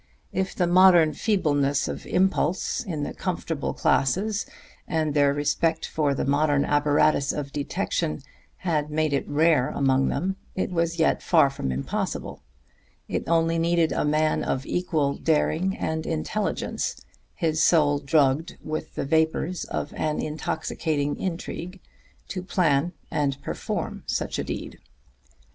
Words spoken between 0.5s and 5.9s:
the modern feebleness of impulse in the comfortable classes, and their respect